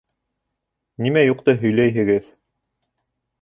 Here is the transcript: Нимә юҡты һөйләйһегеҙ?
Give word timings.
Нимә 1.07 1.23
юҡты 1.25 1.55
һөйләйһегеҙ? 1.65 2.33